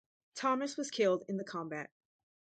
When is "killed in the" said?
0.89-1.43